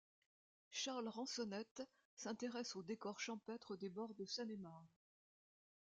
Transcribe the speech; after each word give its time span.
Charles 0.71 1.09
Ransonnette 1.09 1.83
s’intéresse 2.15 2.75
aux 2.75 2.81
décors 2.81 3.19
champêtres 3.19 3.75
des 3.77 3.89
bords 3.91 4.15
de 4.15 4.25
Seine 4.25 4.49
et 4.49 4.55
de 4.57 4.61
Marne. 4.63 4.87